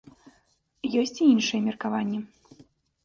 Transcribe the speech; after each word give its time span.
Ёсць 1.01 1.15
і 1.19 1.27
іншыя 1.33 1.61
меркаванні. 1.69 2.19